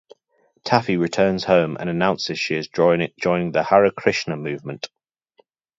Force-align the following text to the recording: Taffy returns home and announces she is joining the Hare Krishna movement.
Taffy 0.63 0.97
returns 0.97 1.43
home 1.43 1.77
and 1.79 1.87
announces 1.87 2.39
she 2.39 2.55
is 2.55 2.67
joining 2.67 3.11
the 3.51 3.61
Hare 3.69 3.91
Krishna 3.91 4.35
movement. 4.35 4.89